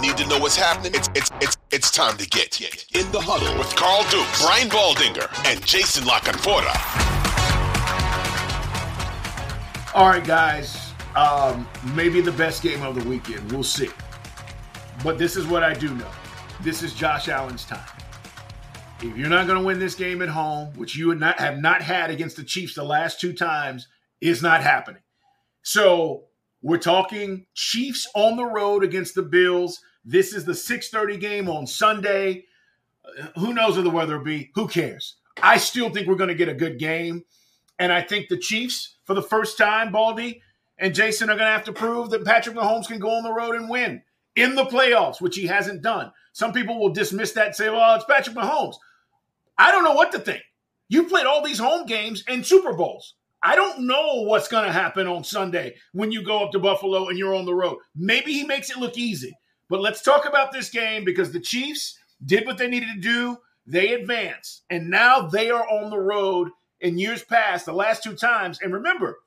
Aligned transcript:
Need 0.00 0.16
to 0.16 0.26
know 0.28 0.38
what's 0.38 0.56
happening, 0.56 0.94
it's 0.94 1.10
it's 1.14 1.30
it's 1.42 1.58
it's 1.70 1.90
time 1.90 2.16
to 2.16 2.26
get 2.26 2.58
in 2.58 3.12
the 3.12 3.20
huddle 3.20 3.58
with 3.58 3.76
Carl 3.76 4.02
Dukes, 4.10 4.42
Brian 4.42 4.68
Baldinger, 4.70 5.28
and 5.46 5.64
Jason 5.66 6.06
La 6.06 6.18
Canfora. 6.20 6.74
All 9.94 10.08
right, 10.08 10.24
guys. 10.24 10.92
Um, 11.16 11.68
maybe 11.94 12.22
the 12.22 12.32
best 12.32 12.62
game 12.62 12.82
of 12.82 12.94
the 12.94 13.06
weekend. 13.06 13.52
We'll 13.52 13.62
see. 13.62 13.90
But 15.04 15.18
this 15.18 15.36
is 15.36 15.46
what 15.46 15.62
I 15.62 15.74
do 15.74 15.94
know. 15.94 16.10
This 16.62 16.82
is 16.82 16.94
Josh 16.94 17.28
Allen's 17.28 17.64
time. 17.66 17.84
If 19.02 19.16
you're 19.18 19.28
not 19.28 19.46
going 19.46 19.58
to 19.58 19.64
win 19.64 19.78
this 19.78 19.94
game 19.94 20.22
at 20.22 20.28
home, 20.30 20.72
which 20.76 20.96
you 20.96 21.14
not, 21.14 21.38
have 21.38 21.58
not 21.58 21.82
had 21.82 22.10
against 22.10 22.36
the 22.36 22.44
Chiefs 22.44 22.74
the 22.74 22.84
last 22.84 23.20
two 23.20 23.32
times, 23.32 23.86
is 24.20 24.42
not 24.42 24.62
happening. 24.62 25.02
So 25.62 26.24
we're 26.62 26.78
talking 26.78 27.46
Chiefs 27.54 28.06
on 28.14 28.36
the 28.36 28.44
road 28.44 28.84
against 28.84 29.14
the 29.14 29.22
Bills. 29.22 29.80
This 30.04 30.32
is 30.32 30.44
the 30.44 30.52
6:30 30.52 31.20
game 31.20 31.48
on 31.48 31.66
Sunday. 31.66 32.44
Who 33.36 33.54
knows 33.54 33.76
what 33.76 33.84
the 33.84 33.90
weather 33.90 34.18
will 34.18 34.24
be? 34.24 34.50
Who 34.54 34.68
cares? 34.68 35.16
I 35.42 35.56
still 35.56 35.90
think 35.90 36.06
we're 36.06 36.14
going 36.14 36.28
to 36.28 36.34
get 36.34 36.48
a 36.48 36.54
good 36.54 36.78
game. 36.78 37.24
And 37.78 37.92
I 37.92 38.02
think 38.02 38.28
the 38.28 38.36
Chiefs, 38.36 38.96
for 39.04 39.14
the 39.14 39.22
first 39.22 39.56
time, 39.56 39.90
Baldy 39.90 40.42
and 40.78 40.94
Jason 40.94 41.30
are 41.30 41.36
going 41.36 41.46
to 41.46 41.52
have 41.52 41.64
to 41.64 41.72
prove 41.72 42.10
that 42.10 42.24
Patrick 42.24 42.56
Mahomes 42.56 42.86
can 42.86 42.98
go 42.98 43.10
on 43.10 43.22
the 43.22 43.32
road 43.32 43.54
and 43.54 43.68
win 43.68 44.02
in 44.36 44.54
the 44.54 44.66
playoffs, 44.66 45.20
which 45.20 45.36
he 45.36 45.46
hasn't 45.46 45.82
done. 45.82 46.12
Some 46.32 46.52
people 46.52 46.78
will 46.78 46.92
dismiss 46.92 47.32
that 47.32 47.46
and 47.46 47.54
say, 47.54 47.70
well, 47.70 47.96
it's 47.96 48.04
Patrick 48.04 48.36
Mahomes. 48.36 48.76
I 49.58 49.72
don't 49.72 49.84
know 49.84 49.94
what 49.94 50.12
to 50.12 50.18
think. 50.18 50.42
You 50.88 51.04
played 51.04 51.26
all 51.26 51.42
these 51.42 51.58
home 51.58 51.86
games 51.86 52.24
and 52.28 52.46
Super 52.46 52.72
Bowls. 52.72 53.14
I 53.42 53.56
don't 53.56 53.86
know 53.86 54.22
what's 54.22 54.48
going 54.48 54.66
to 54.66 54.72
happen 54.72 55.06
on 55.06 55.24
Sunday 55.24 55.76
when 55.92 56.12
you 56.12 56.22
go 56.22 56.44
up 56.44 56.52
to 56.52 56.58
Buffalo 56.58 57.08
and 57.08 57.18
you're 57.18 57.34
on 57.34 57.46
the 57.46 57.54
road. 57.54 57.78
Maybe 57.94 58.32
he 58.32 58.44
makes 58.44 58.70
it 58.70 58.76
look 58.76 58.98
easy. 58.98 59.32
But 59.70 59.80
let's 59.80 60.02
talk 60.02 60.28
about 60.28 60.52
this 60.52 60.68
game 60.68 61.04
because 61.04 61.32
the 61.32 61.40
Chiefs 61.40 61.98
did 62.26 62.44
what 62.44 62.58
they 62.58 62.68
needed 62.68 62.88
to 62.94 63.00
do. 63.00 63.38
They 63.66 63.94
advanced, 63.94 64.64
and 64.68 64.90
now 64.90 65.28
they 65.28 65.50
are 65.50 65.66
on 65.68 65.90
the 65.90 65.98
road 65.98 66.48
in 66.80 66.98
years 66.98 67.22
past, 67.22 67.66
the 67.66 67.72
last 67.72 68.02
two 68.02 68.16
times. 68.16 68.58
And 68.60 68.74
remember, 68.74 69.20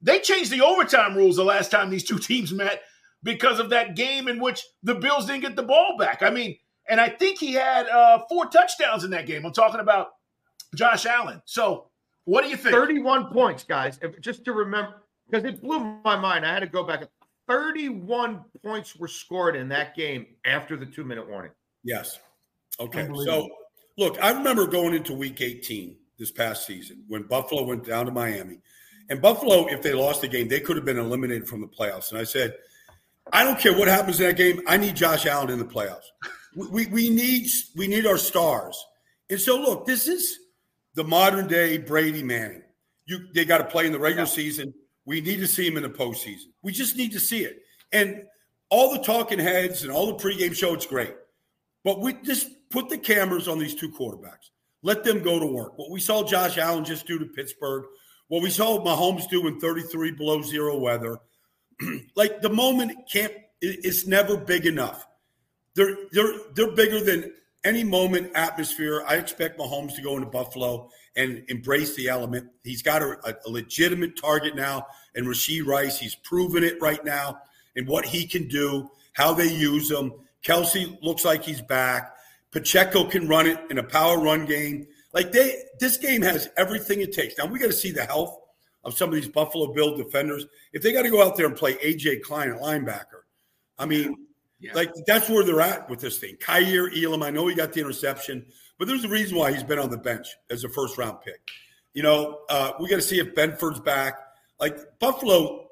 they 0.00 0.20
changed 0.20 0.52
the 0.52 0.62
overtime 0.62 1.16
rules 1.16 1.36
the 1.36 1.44
last 1.44 1.70
time 1.70 1.90
these 1.90 2.04
two 2.04 2.18
teams 2.20 2.52
met 2.52 2.82
because 3.22 3.58
of 3.58 3.70
that 3.70 3.96
game 3.96 4.28
in 4.28 4.38
which 4.38 4.62
the 4.84 4.94
Bills 4.94 5.26
didn't 5.26 5.42
get 5.42 5.56
the 5.56 5.62
ball 5.62 5.96
back. 5.98 6.22
I 6.22 6.30
mean, 6.30 6.56
and 6.88 7.00
I 7.00 7.08
think 7.08 7.38
he 7.38 7.52
had 7.52 7.88
uh, 7.88 8.20
four 8.28 8.46
touchdowns 8.46 9.02
in 9.02 9.10
that 9.10 9.26
game. 9.26 9.44
I'm 9.44 9.52
talking 9.52 9.80
about 9.80 10.10
Josh 10.76 11.06
Allen. 11.06 11.42
So 11.44 11.90
what 12.24 12.44
do 12.44 12.50
you 12.50 12.56
think? 12.56 12.74
31 12.74 13.32
points, 13.32 13.64
guys. 13.64 13.98
If, 14.00 14.20
just 14.20 14.44
to 14.44 14.52
remember, 14.52 15.02
because 15.28 15.44
it 15.44 15.60
blew 15.60 15.80
my 16.04 16.16
mind. 16.16 16.46
I 16.46 16.52
had 16.52 16.60
to 16.60 16.66
go 16.66 16.84
back. 16.84 17.08
31 17.48 18.44
points 18.64 18.96
were 18.96 19.08
scored 19.08 19.56
in 19.56 19.68
that 19.68 19.94
game 19.94 20.26
after 20.44 20.76
the 20.76 20.86
two 20.86 21.04
minute 21.04 21.28
warning. 21.28 21.52
Yes. 21.84 22.18
Okay. 22.80 23.08
So, 23.24 23.48
look, 23.96 24.22
I 24.22 24.30
remember 24.32 24.66
going 24.66 24.94
into 24.94 25.12
week 25.14 25.40
18 25.40 25.96
this 26.18 26.30
past 26.30 26.66
season 26.66 27.04
when 27.08 27.22
Buffalo 27.22 27.62
went 27.64 27.84
down 27.84 28.06
to 28.06 28.12
Miami. 28.12 28.58
And 29.08 29.22
Buffalo, 29.22 29.66
if 29.66 29.82
they 29.82 29.92
lost 29.92 30.20
the 30.20 30.28
game, 30.28 30.48
they 30.48 30.60
could 30.60 30.76
have 30.76 30.84
been 30.84 30.98
eliminated 30.98 31.46
from 31.46 31.60
the 31.60 31.68
playoffs. 31.68 32.10
And 32.10 32.18
I 32.18 32.24
said, 32.24 32.54
I 33.32 33.44
don't 33.44 33.58
care 33.58 33.76
what 33.76 33.88
happens 33.88 34.20
in 34.20 34.26
that 34.26 34.36
game. 34.36 34.60
I 34.66 34.76
need 34.76 34.96
Josh 34.96 35.26
Allen 35.26 35.50
in 35.50 35.58
the 35.58 35.64
playoffs. 35.64 36.06
We, 36.56 36.66
we, 36.68 36.86
we 36.86 37.10
need 37.10 37.48
we 37.76 37.86
need 37.86 38.06
our 38.06 38.18
stars. 38.18 38.84
And 39.30 39.40
so, 39.40 39.56
look, 39.56 39.86
this 39.86 40.08
is 40.08 40.38
the 40.94 41.04
modern 41.04 41.46
day 41.46 41.78
Brady 41.78 42.22
Manning. 42.22 42.62
You 43.04 43.26
they 43.34 43.44
got 43.44 43.58
to 43.58 43.64
play 43.64 43.86
in 43.86 43.92
the 43.92 43.98
regular 43.98 44.22
yeah. 44.22 44.34
season. 44.34 44.74
We 45.06 45.20
need 45.20 45.38
to 45.38 45.46
see 45.46 45.66
him 45.66 45.76
in 45.76 45.84
the 45.84 45.88
postseason. 45.88 46.48
We 46.62 46.72
just 46.72 46.96
need 46.96 47.12
to 47.12 47.20
see 47.20 47.44
it. 47.44 47.62
And 47.92 48.24
all 48.68 48.92
the 48.92 49.02
talking 49.02 49.38
heads 49.38 49.84
and 49.84 49.92
all 49.92 50.06
the 50.06 50.22
pregame 50.22 50.54
show, 50.54 50.74
it's 50.74 50.86
great. 50.86 51.14
But 51.84 52.00
we 52.00 52.14
just 52.24 52.48
put 52.70 52.88
the 52.88 52.98
cameras 52.98 53.46
on 53.46 53.58
these 53.58 53.74
two 53.74 53.90
quarterbacks. 53.90 54.50
Let 54.82 55.04
them 55.04 55.22
go 55.22 55.38
to 55.38 55.46
work. 55.46 55.78
What 55.78 55.90
we 55.90 56.00
saw 56.00 56.24
Josh 56.24 56.58
Allen 56.58 56.84
just 56.84 57.06
do 57.06 57.18
to 57.18 57.26
Pittsburgh, 57.26 57.84
what 58.28 58.42
we 58.42 58.50
saw 58.50 58.84
Mahomes 58.84 59.28
do 59.30 59.46
in 59.46 59.60
33 59.60 60.12
below 60.12 60.42
zero 60.42 60.76
weather, 60.76 61.18
like 62.16 62.40
the 62.42 62.50
moment 62.50 62.92
can't 63.10 63.32
it's 63.62 64.06
never 64.06 64.36
big 64.36 64.66
enough. 64.66 65.06
They're 65.74 65.96
they're 66.12 66.34
they're 66.54 66.72
bigger 66.72 67.00
than 67.00 67.32
any 67.66 67.84
moment 67.84 68.30
atmosphere, 68.34 69.04
I 69.06 69.16
expect 69.16 69.58
Mahomes 69.58 69.94
to 69.96 70.02
go 70.02 70.16
into 70.16 70.28
Buffalo 70.28 70.88
and 71.16 71.42
embrace 71.48 71.96
the 71.96 72.08
element. 72.08 72.48
He's 72.62 72.82
got 72.82 73.02
a, 73.02 73.36
a 73.46 73.50
legitimate 73.50 74.18
target 74.18 74.54
now, 74.54 74.86
and 75.14 75.26
Rashee 75.26 75.66
Rice. 75.66 75.98
He's 75.98 76.14
proven 76.14 76.62
it 76.62 76.80
right 76.80 77.04
now 77.04 77.38
and 77.74 77.86
what 77.86 78.06
he 78.06 78.26
can 78.26 78.48
do, 78.48 78.90
how 79.12 79.34
they 79.34 79.52
use 79.52 79.90
him. 79.90 80.12
Kelce 80.44 80.96
looks 81.02 81.24
like 81.24 81.42
he's 81.42 81.60
back. 81.60 82.14
Pacheco 82.52 83.04
can 83.04 83.28
run 83.28 83.46
it 83.46 83.58
in 83.70 83.78
a 83.78 83.82
power 83.82 84.18
run 84.18 84.46
game. 84.46 84.86
Like 85.12 85.32
they, 85.32 85.62
this 85.80 85.96
game 85.96 86.22
has 86.22 86.48
everything 86.56 87.00
it 87.00 87.12
takes. 87.12 87.36
Now 87.36 87.46
we 87.46 87.58
got 87.58 87.66
to 87.66 87.72
see 87.72 87.90
the 87.90 88.04
health 88.04 88.38
of 88.84 88.96
some 88.96 89.08
of 89.08 89.14
these 89.14 89.28
Buffalo 89.28 89.72
Bill 89.72 89.96
defenders. 89.96 90.46
If 90.72 90.82
they 90.82 90.92
got 90.92 91.02
to 91.02 91.10
go 91.10 91.22
out 91.22 91.36
there 91.36 91.46
and 91.46 91.56
play 91.56 91.74
AJ 91.74 92.22
Klein 92.22 92.50
at 92.50 92.60
linebacker, 92.60 93.24
I 93.78 93.86
mean, 93.86 94.25
yeah. 94.58 94.72
Like 94.74 94.92
that's 95.06 95.28
where 95.28 95.44
they're 95.44 95.60
at 95.60 95.88
with 95.90 96.00
this 96.00 96.18
thing. 96.18 96.36
Kaiir 96.36 96.90
Elam, 97.02 97.22
I 97.22 97.30
know 97.30 97.46
he 97.46 97.54
got 97.54 97.72
the 97.72 97.80
interception, 97.80 98.46
but 98.78 98.88
there's 98.88 99.04
a 99.04 99.08
reason 99.08 99.36
why 99.36 99.52
he's 99.52 99.62
been 99.62 99.78
on 99.78 99.90
the 99.90 99.98
bench 99.98 100.26
as 100.50 100.64
a 100.64 100.68
first 100.68 100.96
round 100.96 101.18
pick. 101.24 101.40
You 101.92 102.02
know, 102.02 102.40
uh, 102.48 102.72
we 102.80 102.88
got 102.88 102.96
to 102.96 103.02
see 103.02 103.18
if 103.18 103.34
Benford's 103.34 103.80
back. 103.80 104.18
Like 104.58 104.98
Buffalo, 104.98 105.68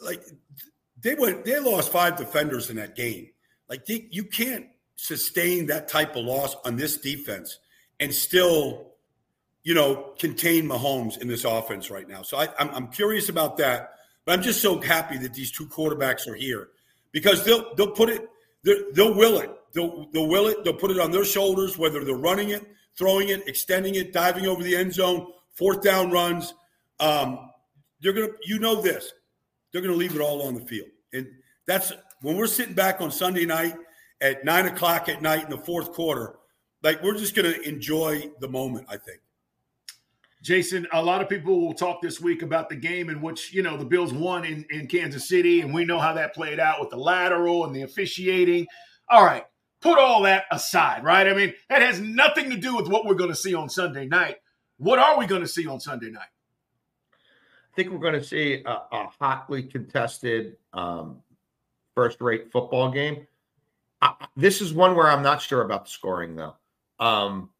like 0.00 0.22
they 1.00 1.14
went, 1.14 1.44
they 1.44 1.58
lost 1.60 1.92
five 1.92 2.16
defenders 2.16 2.70
in 2.70 2.76
that 2.76 2.96
game. 2.96 3.30
Like 3.68 3.86
they, 3.86 4.08
you 4.10 4.24
can't 4.24 4.66
sustain 4.96 5.66
that 5.66 5.88
type 5.88 6.16
of 6.16 6.24
loss 6.24 6.56
on 6.64 6.76
this 6.76 6.98
defense 6.98 7.58
and 8.00 8.12
still, 8.12 8.92
you 9.62 9.74
know, 9.74 10.14
contain 10.18 10.64
Mahomes 10.64 11.18
in 11.18 11.28
this 11.28 11.44
offense 11.44 11.90
right 11.90 12.08
now. 12.08 12.22
So 12.22 12.38
I, 12.38 12.48
I'm, 12.58 12.70
I'm 12.70 12.88
curious 12.88 13.28
about 13.28 13.56
that. 13.58 13.94
But 14.24 14.38
I'm 14.38 14.42
just 14.42 14.60
so 14.60 14.80
happy 14.80 15.16
that 15.18 15.32
these 15.34 15.50
two 15.50 15.66
quarterbacks 15.66 16.28
are 16.28 16.34
here 16.34 16.68
because 17.12 17.44
they'll 17.44 17.74
they'll 17.74 17.92
put 17.92 18.08
it 18.08 18.28
they'll 18.64 19.14
will 19.14 19.40
it. 19.40 19.50
They'll 19.72 20.08
they'll 20.12 20.28
will 20.28 20.48
it. 20.48 20.64
They'll 20.64 20.74
put 20.74 20.90
it 20.90 20.98
on 20.98 21.10
their 21.10 21.24
shoulders 21.24 21.78
whether 21.78 22.04
they're 22.04 22.14
running 22.14 22.50
it 22.50 22.66
throwing 22.96 23.28
it 23.28 23.46
extending 23.48 23.94
it 23.94 24.12
diving 24.12 24.46
over 24.46 24.62
the 24.62 24.76
end 24.76 24.92
zone 24.92 25.32
fourth 25.54 25.82
down 25.82 26.10
runs. 26.10 26.54
Um, 26.98 27.50
they're 28.00 28.12
gonna 28.12 28.32
you 28.44 28.58
know 28.58 28.80
this 28.80 29.12
they're 29.72 29.82
gonna 29.82 29.94
leave 29.94 30.14
it 30.14 30.20
all 30.20 30.42
on 30.42 30.54
the 30.54 30.64
field. 30.66 30.88
And 31.12 31.26
that's 31.66 31.92
when 32.22 32.36
we're 32.36 32.46
sitting 32.46 32.74
back 32.74 33.00
on 33.00 33.10
Sunday 33.10 33.46
night 33.46 33.74
at 34.20 34.44
nine 34.44 34.66
o'clock 34.66 35.08
at 35.08 35.22
night 35.22 35.44
in 35.44 35.50
the 35.50 35.58
fourth 35.58 35.92
quarter 35.92 36.36
like 36.82 37.02
we're 37.02 37.16
just 37.16 37.34
gonna 37.34 37.54
enjoy 37.64 38.30
the 38.40 38.48
moment 38.48 38.86
I 38.88 38.96
think 38.96 39.20
Jason, 40.42 40.86
a 40.92 41.02
lot 41.02 41.20
of 41.20 41.28
people 41.28 41.60
will 41.60 41.74
talk 41.74 42.00
this 42.00 42.20
week 42.20 42.42
about 42.42 42.70
the 42.70 42.76
game 42.76 43.10
in 43.10 43.20
which, 43.20 43.52
you 43.52 43.62
know, 43.62 43.76
the 43.76 43.84
Bills 43.84 44.12
won 44.12 44.44
in, 44.44 44.64
in 44.70 44.86
Kansas 44.86 45.28
City, 45.28 45.60
and 45.60 45.74
we 45.74 45.84
know 45.84 45.98
how 45.98 46.14
that 46.14 46.34
played 46.34 46.58
out 46.58 46.80
with 46.80 46.88
the 46.88 46.96
lateral 46.96 47.66
and 47.66 47.74
the 47.74 47.82
officiating. 47.82 48.66
All 49.10 49.24
right, 49.24 49.44
put 49.82 49.98
all 49.98 50.22
that 50.22 50.44
aside, 50.50 51.04
right? 51.04 51.26
I 51.26 51.34
mean, 51.34 51.52
that 51.68 51.82
has 51.82 52.00
nothing 52.00 52.48
to 52.50 52.56
do 52.56 52.74
with 52.74 52.88
what 52.88 53.04
we're 53.04 53.14
going 53.14 53.30
to 53.30 53.36
see 53.36 53.54
on 53.54 53.68
Sunday 53.68 54.06
night. 54.06 54.36
What 54.78 54.98
are 54.98 55.18
we 55.18 55.26
going 55.26 55.42
to 55.42 55.48
see 55.48 55.66
on 55.66 55.78
Sunday 55.78 56.10
night? 56.10 56.28
I 57.12 57.76
think 57.76 57.90
we're 57.90 57.98
going 57.98 58.14
to 58.14 58.24
see 58.24 58.62
a, 58.64 58.70
a 58.70 59.08
hotly 59.20 59.62
contested 59.62 60.56
um, 60.72 61.18
first 61.94 62.20
rate 62.22 62.50
football 62.50 62.90
game. 62.90 63.26
I, 64.00 64.14
this 64.36 64.62
is 64.62 64.72
one 64.72 64.96
where 64.96 65.08
I'm 65.08 65.22
not 65.22 65.42
sure 65.42 65.60
about 65.60 65.84
the 65.84 65.90
scoring, 65.90 66.34
though. 66.34 66.56
Um, 66.98 67.50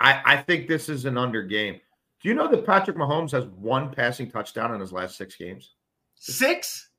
I, 0.00 0.22
I 0.24 0.36
think 0.38 0.66
this 0.66 0.88
is 0.88 1.04
an 1.04 1.18
under 1.18 1.42
game. 1.42 1.80
Do 2.22 2.28
you 2.28 2.34
know 2.34 2.48
that 2.48 2.66
Patrick 2.66 2.96
Mahomes 2.96 3.32
has 3.32 3.46
one 3.46 3.90
passing 3.90 4.30
touchdown 4.30 4.74
in 4.74 4.80
his 4.80 4.92
last 4.92 5.16
six 5.16 5.36
games? 5.36 5.74
Six? 6.14 6.90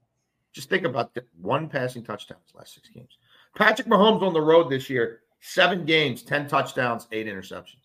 Just 0.54 0.70
think 0.70 0.86
about 0.86 1.14
that. 1.14 1.26
One 1.40 1.68
passing 1.68 2.04
touchdown 2.04 2.38
in 2.38 2.44
his 2.48 2.56
last 2.56 2.74
six 2.76 2.90
games. 2.90 3.18
Patrick 3.56 3.88
Mahomes 3.88 4.22
on 4.22 4.34
the 4.34 4.42
road 4.42 4.70
this 4.70 4.90
year, 4.90 5.22
seven 5.42 5.86
games, 5.86 6.24
10 6.24 6.48
touchdowns, 6.48 7.08
eight 7.12 7.28
interceptions. 7.28 7.76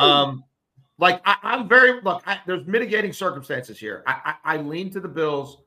Um, 0.00 0.44
like 0.98 1.20
I, 1.24 1.36
am 1.42 1.68
very 1.68 2.00
look. 2.02 2.22
I, 2.26 2.40
there's 2.46 2.66
mitigating 2.66 3.12
circumstances 3.12 3.78
here. 3.78 4.04
I, 4.06 4.36
I, 4.44 4.54
I, 4.54 4.56
lean 4.58 4.90
to 4.90 5.00
the 5.00 5.08
Bills, 5.08 5.62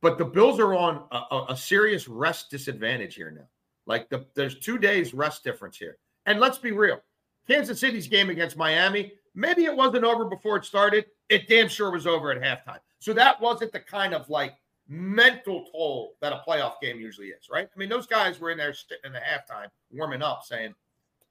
but 0.00 0.16
the 0.16 0.24
Bills 0.24 0.58
are 0.58 0.74
on 0.74 1.02
a, 1.10 1.16
a, 1.30 1.46
a 1.50 1.56
serious 1.56 2.08
rest 2.08 2.50
disadvantage 2.50 3.14
here 3.14 3.30
now. 3.30 3.46
Like 3.86 4.08
the, 4.08 4.26
there's 4.34 4.58
two 4.58 4.78
days 4.78 5.12
rest 5.12 5.44
difference 5.44 5.76
here. 5.76 5.98
And 6.26 6.40
let's 6.40 6.56
be 6.56 6.72
real, 6.72 7.00
Kansas 7.48 7.80
City's 7.80 8.08
game 8.08 8.30
against 8.30 8.56
Miami, 8.56 9.12
maybe 9.34 9.64
it 9.64 9.76
wasn't 9.76 10.04
over 10.04 10.24
before 10.24 10.56
it 10.56 10.64
started. 10.64 11.06
It 11.28 11.48
damn 11.48 11.68
sure 11.68 11.90
was 11.90 12.06
over 12.06 12.32
at 12.32 12.40
halftime. 12.40 12.78
So 12.98 13.12
that 13.12 13.40
wasn't 13.40 13.72
the 13.72 13.80
kind 13.80 14.14
of 14.14 14.28
like 14.30 14.54
mental 14.88 15.66
toll 15.72 16.14
that 16.20 16.32
a 16.32 16.42
playoff 16.46 16.74
game 16.80 16.98
usually 17.00 17.28
is, 17.28 17.48
right? 17.50 17.68
I 17.74 17.78
mean, 17.78 17.88
those 17.88 18.06
guys 18.06 18.40
were 18.40 18.50
in 18.50 18.58
there 18.58 18.72
sitting 18.72 18.98
in 19.04 19.12
the 19.12 19.20
halftime 19.20 19.68
warming 19.90 20.22
up, 20.22 20.42
saying, 20.44 20.74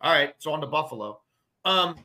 "All 0.01 0.11
right, 0.11 0.29
it's 0.29 0.45
on 0.45 0.61
to 0.61 0.67
Buffalo." 0.67 1.21
Um, 1.65 1.95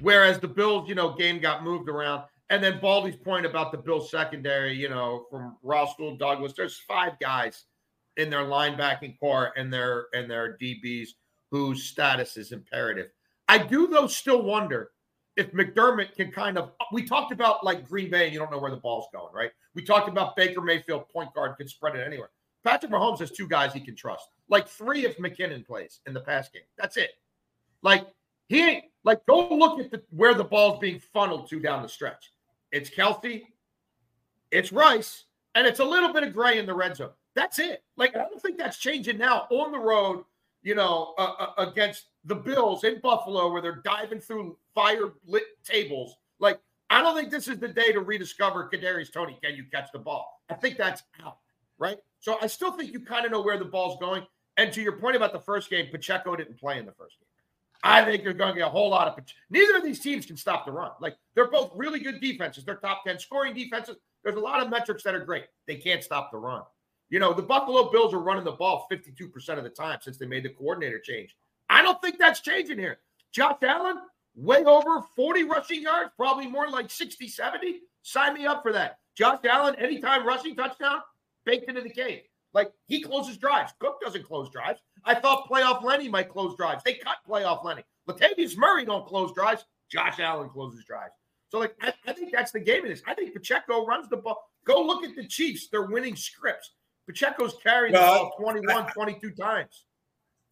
whereas 0.00 0.38
the 0.38 0.48
Bills, 0.48 0.88
you 0.88 0.94
know, 0.94 1.14
game 1.14 1.40
got 1.40 1.64
moved 1.64 1.88
around, 1.88 2.24
and 2.50 2.62
then 2.62 2.80
Baldy's 2.80 3.16
point 3.16 3.44
about 3.46 3.72
the 3.72 3.78
Bills 3.78 4.10
secondary, 4.10 4.74
you 4.74 4.88
know, 4.88 5.26
from 5.30 5.56
Rasul 5.62 6.16
Douglas, 6.16 6.54
there's 6.56 6.78
five 6.78 7.18
guys 7.18 7.64
in 8.16 8.30
their 8.30 8.44
linebacking 8.44 9.18
core 9.18 9.52
and 9.56 9.72
their 9.72 10.06
and 10.12 10.30
their 10.30 10.56
DBs 10.58 11.10
whose 11.50 11.84
status 11.84 12.36
is 12.36 12.52
imperative. 12.52 13.10
I 13.48 13.58
do 13.58 13.86
though 13.86 14.06
still 14.06 14.42
wonder 14.42 14.90
if 15.36 15.52
McDermott 15.52 16.14
can 16.14 16.30
kind 16.30 16.58
of 16.58 16.72
we 16.92 17.04
talked 17.04 17.32
about 17.32 17.64
like 17.64 17.88
Green 17.88 18.10
Bay 18.10 18.24
and 18.24 18.32
you 18.32 18.38
don't 18.38 18.50
know 18.50 18.58
where 18.58 18.70
the 18.70 18.76
ball's 18.76 19.06
going, 19.12 19.32
right? 19.32 19.50
We 19.74 19.82
talked 19.82 20.08
about 20.08 20.36
Baker 20.36 20.60
Mayfield, 20.60 21.08
point 21.08 21.32
guard, 21.34 21.56
can 21.56 21.68
spread 21.68 21.94
it 21.94 22.06
anywhere. 22.06 22.30
Patrick 22.64 22.92
Mahomes 22.92 23.20
has 23.20 23.30
two 23.30 23.48
guys 23.48 23.72
he 23.72 23.80
can 23.80 23.96
trust. 23.96 24.28
Like 24.48 24.68
three 24.68 25.06
if 25.06 25.16
McKinnon 25.18 25.64
plays 25.66 26.00
in 26.06 26.12
the 26.12 26.20
pass 26.20 26.48
game. 26.48 26.62
That's 26.76 26.96
it. 26.96 27.10
Like 27.82 28.06
he 28.48 28.62
ain't 28.62 28.84
like 29.04 29.24
go 29.26 29.48
look 29.48 29.80
at 29.80 29.90
the, 29.90 30.02
where 30.10 30.34
the 30.34 30.44
ball's 30.44 30.80
being 30.80 31.00
funneled 31.12 31.48
to 31.50 31.60
down 31.60 31.82
the 31.82 31.88
stretch. 31.88 32.32
It's 32.72 32.90
Kelce, 32.90 33.44
it's 34.50 34.72
Rice, 34.72 35.24
and 35.54 35.66
it's 35.66 35.80
a 35.80 35.84
little 35.84 36.12
bit 36.12 36.24
of 36.24 36.34
gray 36.34 36.58
in 36.58 36.66
the 36.66 36.74
red 36.74 36.96
zone. 36.96 37.10
That's 37.34 37.58
it. 37.58 37.84
Like 37.96 38.14
I 38.14 38.18
don't 38.18 38.42
think 38.42 38.58
that's 38.58 38.78
changing 38.78 39.16
now 39.16 39.46
on 39.50 39.72
the 39.72 39.78
road 39.78 40.24
you 40.62 40.74
know, 40.74 41.14
uh, 41.18 41.32
uh, 41.38 41.66
against 41.66 42.06
the 42.28 42.34
Bills 42.34 42.84
in 42.84 43.00
Buffalo 43.00 43.50
where 43.50 43.62
they're 43.62 43.82
diving 43.84 44.20
through 44.20 44.56
fire 44.74 45.14
lit 45.26 45.44
tables. 45.64 46.14
Like, 46.38 46.60
I 46.90 47.02
don't 47.02 47.16
think 47.16 47.30
this 47.30 47.48
is 47.48 47.58
the 47.58 47.68
day 47.68 47.90
to 47.92 48.00
rediscover 48.00 48.70
Kadarius 48.72 49.12
Toney. 49.12 49.38
Can 49.42 49.56
you 49.56 49.64
catch 49.72 49.90
the 49.92 49.98
ball? 49.98 50.42
I 50.50 50.54
think 50.54 50.76
that's 50.76 51.02
out, 51.24 51.38
right? 51.78 51.96
So 52.20 52.36
I 52.40 52.46
still 52.46 52.72
think 52.72 52.92
you 52.92 53.00
kind 53.00 53.24
of 53.24 53.32
know 53.32 53.40
where 53.40 53.58
the 53.58 53.64
ball's 53.64 53.98
going. 53.98 54.24
And 54.58 54.72
to 54.72 54.82
your 54.82 54.92
point 54.92 55.16
about 55.16 55.32
the 55.32 55.40
first 55.40 55.70
game, 55.70 55.86
Pacheco 55.90 56.36
didn't 56.36 56.58
play 56.58 56.78
in 56.78 56.84
the 56.84 56.92
first 56.92 57.18
game. 57.18 57.26
I 57.82 58.04
think 58.04 58.24
you're 58.24 58.34
going 58.34 58.54
to 58.54 58.58
get 58.58 58.66
a 58.66 58.70
whole 58.70 58.90
lot 58.90 59.06
of. 59.06 59.24
Neither 59.50 59.76
of 59.76 59.84
these 59.84 60.00
teams 60.00 60.26
can 60.26 60.36
stop 60.36 60.66
the 60.66 60.72
run. 60.72 60.90
Like 61.00 61.16
they're 61.34 61.50
both 61.50 61.72
really 61.76 62.00
good 62.00 62.20
defenses. 62.20 62.64
They're 62.64 62.76
top 62.76 63.04
ten 63.06 63.18
scoring 63.18 63.54
defenses. 63.54 63.96
There's 64.24 64.36
a 64.36 64.40
lot 64.40 64.60
of 64.60 64.68
metrics 64.68 65.04
that 65.04 65.14
are 65.14 65.24
great. 65.24 65.44
They 65.66 65.76
can't 65.76 66.02
stop 66.02 66.32
the 66.32 66.38
run. 66.38 66.62
You 67.08 67.20
know, 67.20 67.32
the 67.32 67.42
Buffalo 67.42 67.90
Bills 67.90 68.12
are 68.12 68.18
running 68.18 68.44
the 68.44 68.52
ball 68.52 68.86
52% 68.92 69.56
of 69.56 69.64
the 69.64 69.70
time 69.70 69.98
since 70.02 70.18
they 70.18 70.26
made 70.26 70.44
the 70.44 70.50
coordinator 70.50 70.98
change. 70.98 71.36
I 71.68 71.82
don't 71.82 72.00
think 72.00 72.18
that's 72.18 72.40
changing 72.40 72.78
here. 72.78 72.98
Josh 73.32 73.58
Allen, 73.62 73.98
way 74.34 74.64
over 74.64 75.02
40 75.16 75.44
rushing 75.44 75.82
yards, 75.82 76.10
probably 76.16 76.46
more 76.46 76.68
like 76.68 76.90
60, 76.90 77.28
70. 77.28 77.80
Sign 78.02 78.34
me 78.34 78.46
up 78.46 78.62
for 78.62 78.72
that. 78.72 78.98
Josh 79.16 79.40
Allen, 79.44 79.74
anytime 79.76 80.26
rushing 80.26 80.56
touchdown, 80.56 81.00
baked 81.44 81.68
into 81.68 81.82
the 81.82 81.90
game. 81.90 82.20
Like 82.54 82.72
he 82.86 83.02
closes 83.02 83.36
drives. 83.36 83.72
Cook 83.78 84.00
doesn't 84.00 84.24
close 84.24 84.50
drives. 84.50 84.80
I 85.04 85.14
thought 85.14 85.48
playoff 85.48 85.82
Lenny 85.82 86.08
might 86.08 86.30
close 86.30 86.56
drives. 86.56 86.82
They 86.84 86.94
cut 86.94 87.18
playoff 87.28 87.64
Lenny. 87.64 87.84
Latavius 88.08 88.56
Murray 88.56 88.84
don't 88.84 89.06
close 89.06 89.32
drives. 89.34 89.64
Josh 89.90 90.18
Allen 90.18 90.48
closes 90.48 90.84
drives. 90.84 91.12
So, 91.50 91.58
like, 91.58 91.74
I, 91.80 91.92
I 92.06 92.12
think 92.12 92.32
that's 92.32 92.52
the 92.52 92.60
game 92.60 92.84
in 92.84 92.90
this. 92.90 93.02
I 93.06 93.14
think 93.14 93.32
Pacheco 93.32 93.86
runs 93.86 94.08
the 94.08 94.18
ball. 94.18 94.42
Go 94.64 94.82
look 94.82 95.04
at 95.04 95.16
the 95.16 95.26
Chiefs. 95.26 95.68
They're 95.68 95.86
winning 95.86 96.14
scripts. 96.14 96.72
Pacheco's 97.06 97.54
carried 97.62 97.94
well, 97.94 98.30
the 98.36 98.44
ball 98.44 98.52
21, 98.52 98.84
I, 98.84 98.90
22 98.92 99.30
times. 99.30 99.84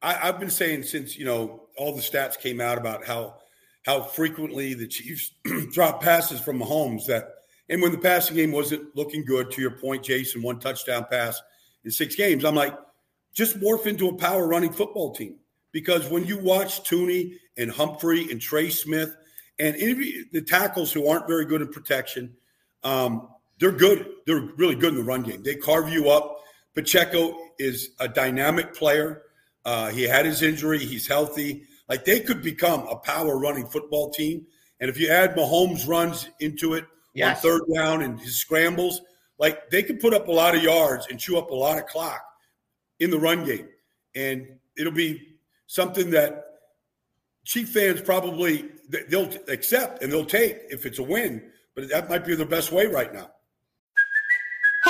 I, 0.06 0.26
have 0.26 0.38
been 0.38 0.50
saying 0.50 0.85
since, 0.85 1.19
you 1.19 1.25
know, 1.25 1.64
all 1.76 1.94
the 1.94 2.03
stats 2.03 2.38
came 2.38 2.61
out 2.61 2.79
about 2.79 3.05
how 3.05 3.37
how 3.82 4.03
frequently 4.03 4.75
the 4.75 4.87
Chiefs 4.87 5.32
drop 5.73 6.03
passes 6.03 6.41
from 6.41 6.58
Mahomes 6.61 7.06
that 7.06 7.29
and 7.69 7.82
when 7.82 7.93
the 7.93 7.99
passing 7.99 8.37
game 8.37 8.53
wasn't 8.53 8.94
looking 8.94 9.25
good, 9.25 9.50
to 9.50 9.61
your 9.61 9.73
point, 9.73 10.05
Jason, 10.05 10.43
one 10.43 10.61
touchdown 10.61 11.06
pass 11.11 11.41
in 11.85 11.91
six 11.91 12.14
games, 12.14 12.44
I'm 12.44 12.55
like, 12.55 12.76
just 13.35 13.58
morph 13.58 13.87
into 13.87 14.08
a 14.08 14.17
power 14.17 14.47
running 14.47 14.73
football 14.73 15.12
team. 15.12 15.37
Because 15.73 16.09
when 16.09 16.25
you 16.25 16.38
watch 16.38 16.85
Thuney 16.85 17.35
and 17.56 17.70
Humphrey 17.70 18.31
and 18.31 18.41
Trey 18.41 18.70
Smith 18.70 19.14
and 19.59 19.75
the 19.75 20.43
tackles 20.47 20.93
who 20.93 21.09
aren't 21.09 21.26
very 21.26 21.44
good 21.44 21.61
in 21.61 21.69
protection, 21.69 22.32
um, 22.85 23.29
they're 23.59 23.73
good. 23.73 24.06
They're 24.26 24.49
really 24.56 24.76
good 24.76 24.91
in 24.91 24.99
the 24.99 25.05
run 25.05 25.23
game. 25.23 25.43
They 25.43 25.56
carve 25.56 25.88
you 25.88 26.09
up. 26.11 26.41
Pacheco 26.75 27.37
is 27.59 27.91
a 27.99 28.06
dynamic 28.06 28.75
player. 28.75 29.23
Uh, 29.66 29.90
he 29.90 30.04
had 30.04 30.24
his 30.24 30.42
injury. 30.42 30.78
He's 30.78 31.08
healthy. 31.08 31.64
Like 31.88 32.04
they 32.04 32.20
could 32.20 32.40
become 32.40 32.86
a 32.86 32.96
power 32.96 33.36
running 33.36 33.66
football 33.66 34.10
team. 34.10 34.46
And 34.80 34.88
if 34.88 34.98
you 34.98 35.10
add 35.10 35.34
Mahomes' 35.34 35.88
runs 35.88 36.28
into 36.40 36.74
it 36.74 36.84
yes. 37.14 37.36
on 37.36 37.42
third 37.42 37.62
down 37.74 38.02
and 38.02 38.20
his 38.20 38.38
scrambles, 38.38 39.00
like 39.38 39.68
they 39.70 39.82
could 39.82 39.99
put 39.99 40.14
up 40.14 40.28
a 40.28 40.32
lot 40.32 40.54
of 40.54 40.62
yards 40.62 41.08
and 41.11 41.18
chew 41.18 41.37
up 41.37 41.50
a 41.50 41.54
lot 41.54 41.78
of 41.78 41.87
clock 41.87 42.23
in 43.00 43.11
the 43.11 43.18
run 43.18 43.44
game. 43.44 43.68
And 44.14 44.46
it'll 44.78 44.92
be 44.92 45.37
something 45.66 46.11
that 46.11 46.44
Chief 47.44 47.68
fans 47.68 48.00
probably 48.00 48.68
they'll 49.08 49.30
accept 49.49 50.02
and 50.02 50.12
they'll 50.12 50.25
take 50.25 50.58
if 50.70 50.87
it's 50.87 50.99
a 50.99 51.02
win. 51.02 51.42
But 51.75 51.88
that 51.90 52.08
might 52.08 52.25
be 52.25 52.35
the 52.35 52.46
best 52.46 52.70
way 52.73 52.87
right 52.87 53.12
now. 53.12 53.30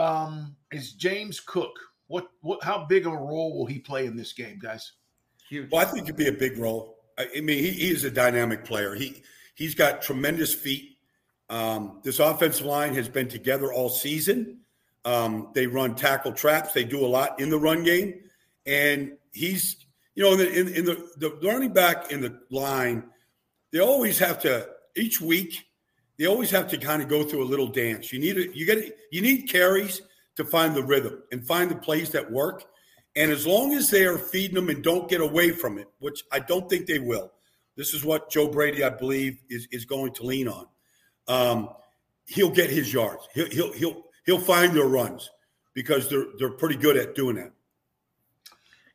um, 0.00 0.56
is 0.72 0.92
James 0.92 1.40
Cook. 1.40 1.78
What 2.06 2.28
what? 2.40 2.62
How 2.64 2.86
big 2.88 3.06
of 3.06 3.12
a 3.12 3.16
role 3.16 3.56
will 3.56 3.66
he 3.66 3.78
play 3.78 4.06
in 4.06 4.16
this 4.16 4.32
game, 4.32 4.58
guys? 4.60 4.92
Huge. 5.48 5.70
Well, 5.70 5.82
I 5.82 5.84
think 5.84 6.04
it'd 6.04 6.16
be 6.16 6.28
a 6.28 6.32
big 6.32 6.58
role. 6.58 6.96
I, 7.18 7.26
I 7.36 7.40
mean, 7.40 7.58
he, 7.58 7.70
he, 7.70 7.90
is 7.90 8.04
a 8.04 8.10
dynamic 8.10 8.64
player. 8.64 8.94
He 8.94 9.22
he's 9.54 9.74
got 9.74 10.02
tremendous 10.02 10.54
feet. 10.54 10.96
Um, 11.48 12.00
this 12.02 12.18
offensive 12.18 12.66
line 12.66 12.94
has 12.94 13.08
been 13.08 13.28
together 13.28 13.72
all 13.72 13.90
season. 13.90 14.60
Um, 15.04 15.50
they 15.54 15.66
run 15.66 15.94
tackle 15.94 16.32
traps. 16.32 16.72
They 16.72 16.84
do 16.84 17.04
a 17.04 17.08
lot 17.08 17.40
in 17.40 17.50
the 17.50 17.58
run 17.58 17.84
game, 17.84 18.20
and 18.66 19.16
he's 19.32 19.76
you 20.14 20.24
know 20.24 20.32
in 20.32 20.38
the, 20.38 20.60
in, 20.60 20.68
in 20.68 20.84
the 20.84 21.08
the 21.18 21.30
running 21.46 21.72
back 21.72 22.10
in 22.10 22.20
the 22.22 22.40
line. 22.50 23.04
They 23.72 23.78
always 23.78 24.18
have 24.18 24.40
to 24.40 24.68
each 24.96 25.20
week 25.20 25.64
they 26.20 26.26
always 26.26 26.50
have 26.50 26.68
to 26.68 26.76
kind 26.76 27.00
of 27.00 27.08
go 27.08 27.24
through 27.24 27.42
a 27.42 27.48
little 27.48 27.66
dance. 27.66 28.12
You 28.12 28.18
need 28.18 28.36
a, 28.36 28.54
you 28.54 28.66
get 28.66 28.98
you 29.10 29.22
need 29.22 29.48
carries 29.48 30.02
to 30.36 30.44
find 30.44 30.76
the 30.76 30.82
rhythm 30.82 31.22
and 31.32 31.44
find 31.44 31.70
the 31.70 31.76
plays 31.76 32.10
that 32.10 32.30
work. 32.30 32.64
And 33.16 33.30
as 33.30 33.46
long 33.46 33.72
as 33.72 33.88
they 33.88 34.04
are 34.04 34.18
feeding 34.18 34.54
them 34.54 34.68
and 34.68 34.84
don't 34.84 35.08
get 35.08 35.22
away 35.22 35.50
from 35.50 35.78
it, 35.78 35.88
which 35.98 36.22
I 36.30 36.40
don't 36.40 36.68
think 36.68 36.86
they 36.86 36.98
will, 36.98 37.32
This 37.74 37.94
is 37.94 38.04
what 38.04 38.30
Joe 38.30 38.48
Brady, 38.48 38.84
I 38.84 38.90
believe, 38.90 39.40
is 39.48 39.66
is 39.72 39.86
going 39.86 40.12
to 40.12 40.22
lean 40.22 40.46
on. 40.46 40.66
Um, 41.26 41.70
he'll 42.26 42.50
get 42.50 42.68
his 42.68 42.92
yards. 42.92 43.26
He'll 43.32 43.48
he'll 43.48 43.72
he'll 43.72 44.04
he'll 44.26 44.40
find 44.40 44.74
their 44.74 44.88
runs 44.88 45.30
because 45.72 46.10
they're 46.10 46.26
they're 46.38 46.50
pretty 46.50 46.76
good 46.76 46.98
at 46.98 47.14
doing 47.14 47.36
that. 47.36 47.52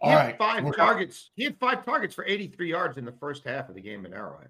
He 0.04 0.10
had 0.10 0.16
right. 0.16 0.38
5 0.38 0.64
We're 0.64 0.74
targets. 0.74 1.32
He 1.36 1.46
had 1.46 1.58
five 1.58 1.84
targets 1.84 2.14
for 2.14 2.24
83 2.24 2.70
yards 2.70 2.98
in 3.00 3.06
the 3.06 3.14
first 3.14 3.44
half 3.46 3.68
of 3.68 3.74
the 3.74 3.82
game 3.82 4.06
in 4.06 4.14
Arrowhead. 4.14 4.50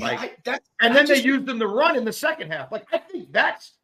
Like 0.00 0.18
yeah, 0.18 0.24
I, 0.24 0.32
that, 0.44 0.62
and 0.80 0.94
then 0.94 1.06
just, 1.06 1.22
they 1.22 1.28
used 1.28 1.46
them 1.46 1.60
to 1.60 1.68
run 1.68 1.96
in 1.96 2.04
the 2.04 2.12
second 2.12 2.50
half. 2.50 2.72
Like 2.72 2.86
I 2.92 2.98
think 2.98 3.32
that's, 3.32 3.74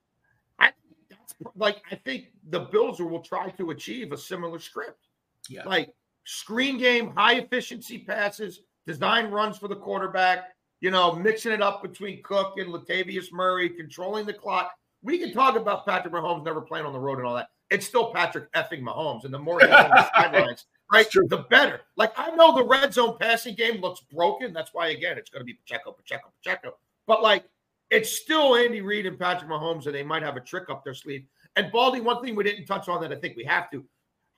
I 0.59 0.67
think 0.67 0.97
that's 1.09 1.35
like 1.55 1.83
I 1.91 1.95
think 1.95 2.27
the 2.49 2.61
Bills 2.61 3.01
will 3.01 3.21
try 3.21 3.51
to 3.51 3.71
achieve 3.71 4.11
a 4.13 4.17
similar 4.17 4.59
script. 4.59 5.07
Yeah. 5.49 5.63
Like 5.65 5.95
screen 6.25 6.79
game, 6.79 7.13
high 7.15 7.35
efficiency 7.35 7.99
passes, 7.99 8.61
design 8.87 9.31
runs 9.31 9.59
for 9.59 9.69
the 9.69 9.77
quarterback. 9.77 10.49
You 10.81 10.91
know, 10.91 11.15
mixing 11.15 11.53
it 11.53 11.63
up 11.63 11.83
between 11.83 12.23
Cook 12.23 12.55
and 12.57 12.73
Latavius 12.73 13.31
Murray, 13.33 13.69
controlling 13.69 14.27
the 14.27 14.33
clock. 14.33 14.73
We 15.03 15.19
can 15.19 15.33
talk 15.33 15.57
about 15.57 15.87
Patrick 15.87 16.13
Mahomes 16.13 16.45
never 16.45 16.61
playing 16.61 16.87
on 16.87 16.93
the 16.93 16.99
road 16.99 17.19
and 17.19 17.27
all 17.27 17.35
that. 17.37 17.49
It's 17.71 17.87
still 17.87 18.13
Patrick 18.13 18.51
effing 18.53 18.83
Mahomes, 18.83 19.25
and 19.25 19.33
the 19.33 19.39
more 19.39 19.61
he's 19.61 19.71
on 19.71 19.91
the 19.91 20.11
sidelines, 20.15 20.65
right, 20.93 21.11
the 21.11 21.47
better. 21.51 21.81
Like 21.97 22.13
I 22.17 22.31
know 22.31 22.55
the 22.55 22.65
red 22.65 22.93
zone 22.93 23.17
passing 23.21 23.55
game 23.55 23.81
looks 23.81 24.01
broken. 24.13 24.53
That's 24.53 24.75
why 24.75 24.89
again 24.89 25.19
it's 25.19 25.31
going 25.31 25.41
to 25.41 25.45
be 25.45 25.55
Pacheco, 25.55 25.93
Pacheco, 25.93 26.31
Pacheco. 26.43 26.77
But 27.07 27.23
like 27.23 27.45
it's 27.91 28.11
still 28.11 28.57
Andy 28.57 28.81
Reid 28.81 29.07
and 29.07 29.19
Patrick 29.19 29.51
Mahomes, 29.51 29.87
and 29.87 29.95
they 29.95 30.03
might 30.03 30.23
have 30.23 30.37
a 30.37 30.41
trick 30.41 30.71
up 30.71 30.85
their 30.85 30.95
sleeve. 30.95 31.25
And 31.57 31.73
Baldy, 31.73 32.01
one 32.01 32.23
thing 32.23 32.37
we 32.37 32.45
didn't 32.45 32.67
touch 32.67 32.89
on 32.89 33.01
that 33.03 33.13
I 33.13 33.17
think 33.17 33.37
we 33.37 33.45
have 33.45 33.71
to. 33.73 33.85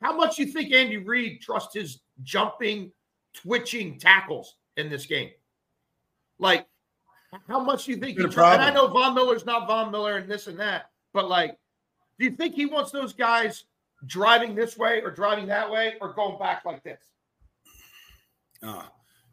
How 0.01 0.17
much 0.17 0.39
you 0.39 0.47
think 0.47 0.73
Andy 0.73 0.97
Reid 0.97 1.41
trusts 1.41 1.75
his 1.75 2.01
jumping, 2.23 2.91
twitching 3.35 3.99
tackles 3.99 4.57
in 4.77 4.91
this 4.91 5.07
game? 5.07 5.31
Like, 6.39 6.67
how 7.47 7.61
much 7.61 7.85
do 7.85 7.93
you 7.93 7.99
think? 7.99 8.19
He 8.19 8.25
trusts, 8.25 8.55
and 8.55 8.63
I 8.63 8.71
know 8.71 8.89
Von 8.89 9.15
Miller's 9.15 9.47
not 9.47 9.69
Von 9.69 9.93
Miller 9.93 10.17
and 10.17 10.29
this 10.29 10.47
and 10.47 10.59
that, 10.59 10.91
but 11.13 11.29
like, 11.29 11.57
do 12.19 12.25
you 12.25 12.33
think 12.33 12.55
he 12.55 12.67
wants 12.67 12.91
those 12.91 13.13
guys 13.13 13.65
driving 14.07 14.55
this 14.55 14.77
way 14.77 15.01
or 15.03 15.11
driving 15.11 15.47
that 15.47 15.71
way 15.71 15.95
or 16.01 16.13
going 16.13 16.39
back 16.39 16.65
like 16.65 16.83
this? 16.83 17.01
Uh, 18.63 18.85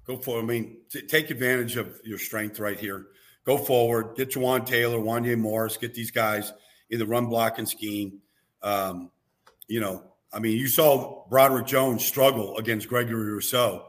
go 0.05 0.17
for. 0.17 0.39
it. 0.39 0.43
I 0.43 0.45
mean, 0.45 0.77
t- 0.89 1.01
take 1.01 1.29
advantage 1.29 1.77
of 1.77 1.99
your 2.03 2.17
strength 2.17 2.59
right 2.59 2.79
here. 2.79 3.07
Go 3.45 3.57
forward. 3.57 4.15
Get 4.15 4.31
Jawaan 4.31 4.65
Taylor, 4.65 4.97
Wanya 4.99 5.37
Morris. 5.37 5.77
Get 5.77 5.93
these 5.93 6.11
guys 6.11 6.53
in 6.89 6.99
the 6.99 7.05
run 7.05 7.27
blocking 7.27 7.65
scheme. 7.65 8.19
Um, 8.61 9.11
you 9.67 9.79
know, 9.79 10.03
I 10.33 10.39
mean, 10.39 10.57
you 10.57 10.67
saw 10.67 11.25
Broderick 11.29 11.65
Jones 11.65 12.05
struggle 12.05 12.57
against 12.57 12.87
Gregory 12.87 13.31
Rousseau. 13.31 13.85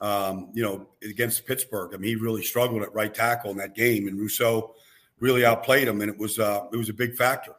Um, 0.00 0.48
you 0.54 0.62
know, 0.62 0.88
against 1.02 1.44
Pittsburgh. 1.44 1.92
I 1.92 1.98
mean, 1.98 2.08
he 2.08 2.14
really 2.14 2.42
struggled 2.42 2.82
at 2.82 2.94
right 2.94 3.12
tackle 3.12 3.50
in 3.50 3.58
that 3.58 3.74
game, 3.74 4.08
and 4.08 4.18
Rousseau 4.18 4.74
really 5.18 5.44
outplayed 5.44 5.86
him, 5.86 6.00
and 6.00 6.10
it 6.10 6.18
was 6.18 6.38
uh, 6.38 6.68
it 6.72 6.76
was 6.76 6.88
a 6.88 6.94
big 6.94 7.16
factor. 7.16 7.52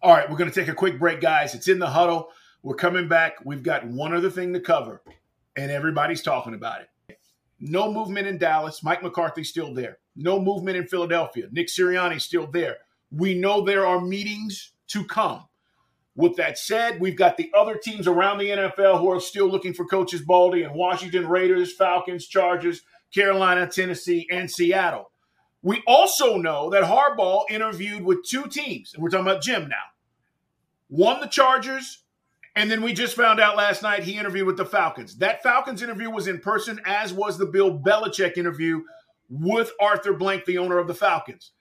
All 0.00 0.12
right, 0.12 0.30
we're 0.30 0.36
going 0.36 0.50
to 0.50 0.54
take 0.54 0.68
a 0.68 0.74
quick 0.74 0.96
break, 0.96 1.20
guys. 1.20 1.56
It's 1.56 1.66
in 1.66 1.80
the 1.80 1.88
huddle. 1.88 2.28
We're 2.62 2.76
coming 2.76 3.08
back. 3.08 3.44
We've 3.44 3.64
got 3.64 3.84
one 3.84 4.14
other 4.14 4.30
thing 4.30 4.52
to 4.52 4.60
cover, 4.60 5.02
and 5.56 5.72
everybody's 5.72 6.22
talking 6.22 6.54
about 6.54 6.82
it. 6.82 7.18
No 7.58 7.92
movement 7.92 8.28
in 8.28 8.38
Dallas. 8.38 8.84
Mike 8.84 9.02
McCarthy's 9.02 9.48
still 9.48 9.74
there. 9.74 9.98
No 10.14 10.40
movement 10.40 10.76
in 10.76 10.86
Philadelphia. 10.86 11.48
Nick 11.50 11.66
Sirianni's 11.66 12.22
still 12.22 12.46
there. 12.46 12.76
We 13.10 13.34
know 13.34 13.64
there 13.64 13.86
are 13.86 14.00
meetings 14.00 14.70
to 14.88 15.04
come. 15.04 15.48
With 16.14 16.36
that 16.36 16.58
said, 16.58 17.00
we've 17.00 17.16
got 17.16 17.36
the 17.36 17.50
other 17.52 17.76
teams 17.76 18.06
around 18.06 18.38
the 18.38 18.50
NFL 18.50 19.00
who 19.00 19.10
are 19.10 19.20
still 19.20 19.48
looking 19.48 19.74
for 19.74 19.84
coaches 19.84 20.20
Baldy 20.20 20.62
and 20.62 20.76
Washington 20.76 21.26
Raiders, 21.26 21.74
Falcons, 21.74 22.28
Chargers, 22.28 22.82
Carolina, 23.12 23.66
Tennessee, 23.66 24.28
and 24.30 24.48
Seattle. 24.48 25.10
We 25.62 25.82
also 25.86 26.36
know 26.36 26.70
that 26.70 26.84
Harbaugh 26.84 27.44
interviewed 27.50 28.04
with 28.04 28.24
two 28.24 28.46
teams, 28.46 28.94
and 28.94 29.02
we're 29.02 29.10
talking 29.10 29.26
about 29.26 29.42
Jim 29.42 29.68
now. 29.68 29.76
One, 30.88 31.20
the 31.20 31.26
Chargers, 31.26 32.04
and 32.54 32.70
then 32.70 32.82
we 32.82 32.92
just 32.92 33.16
found 33.16 33.40
out 33.40 33.56
last 33.56 33.82
night 33.82 34.04
he 34.04 34.18
interviewed 34.18 34.46
with 34.46 34.56
the 34.56 34.64
Falcons. 34.64 35.16
That 35.18 35.42
Falcons 35.42 35.82
interview 35.82 36.10
was 36.10 36.28
in 36.28 36.40
person, 36.40 36.80
as 36.84 37.12
was 37.12 37.38
the 37.38 37.46
Bill 37.46 37.78
Belichick 37.78 38.36
interview 38.36 38.82
with 39.28 39.70
Arthur 39.80 40.14
Blank, 40.14 40.44
the 40.44 40.58
owner 40.58 40.78
of 40.78 40.86
the 40.86 40.94
Falcons. 40.94 41.52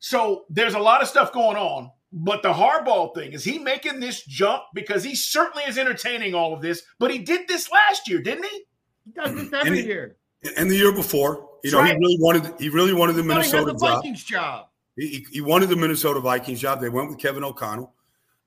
So 0.00 0.44
there's 0.50 0.74
a 0.74 0.78
lot 0.78 1.02
of 1.02 1.08
stuff 1.08 1.32
going 1.32 1.56
on. 1.56 1.90
But 2.12 2.42
the 2.42 2.52
Harbaugh 2.52 3.14
thing 3.14 3.32
is 3.32 3.44
he 3.44 3.58
making 3.58 4.00
this 4.00 4.24
jump 4.24 4.64
because 4.74 5.04
he 5.04 5.14
certainly 5.14 5.62
is 5.64 5.78
entertaining 5.78 6.34
all 6.34 6.52
of 6.52 6.60
this. 6.60 6.82
But 6.98 7.12
he 7.12 7.18
did 7.18 7.46
this 7.46 7.70
last 7.70 8.08
year, 8.08 8.20
didn't 8.20 8.44
he? 8.44 8.64
He 9.04 9.12
does 9.12 9.34
this 9.34 9.52
every 9.52 9.86
year. 9.86 10.16
And 10.56 10.70
the 10.70 10.76
year 10.76 10.92
before. 10.92 11.48
You 11.62 11.72
know, 11.72 11.80
right. 11.80 11.94
he 11.94 11.98
really 11.98 12.16
wanted 12.18 12.54
he 12.58 12.68
really 12.70 12.94
wanted 12.94 13.14
the 13.14 13.22
Minnesota 13.22 13.72
the 13.72 13.78
Vikings 13.78 14.24
job. 14.24 14.68
He, 14.96 15.26
he 15.30 15.40
wanted 15.40 15.68
the 15.68 15.76
Minnesota 15.76 16.20
Vikings 16.20 16.60
job. 16.60 16.80
They 16.80 16.88
went 16.88 17.10
with 17.10 17.18
Kevin 17.18 17.44
O'Connell. 17.44 17.92